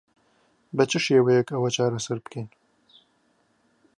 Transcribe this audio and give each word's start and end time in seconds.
بە 0.75 0.83
چ 0.89 0.93
شێوەیەک 1.05 1.47
ئەوە 1.53 1.69
چارەسەر 1.75 2.17
بکەین؟ 2.25 2.47